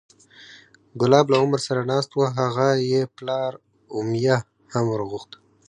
کلاب 0.99 1.25
له 1.31 1.37
عمر 1.43 1.59
سره 1.67 1.81
ناست 1.91 2.11
و 2.15 2.21
هغه 2.37 2.67
یې 2.91 3.01
پلار 3.17 3.51
امیة 3.99 4.37
هم 4.73 4.83
وورغوښت، 4.87 5.31